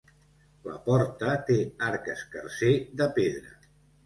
La 0.69 0.77
porta 0.87 1.33
té 1.49 1.57
arc 1.89 2.09
escarser 2.15 2.73
de 3.05 3.11
pedra. 3.21 3.55